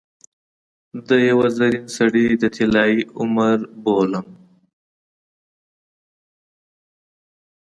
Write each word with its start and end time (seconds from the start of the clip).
د 1.07 1.09
یوه 1.29 1.47
زرین 1.57 1.85
سړي 1.97 2.25
د 2.41 2.43
طلايي 2.55 2.99
عمر 3.19 3.57
بولم. 3.83 4.27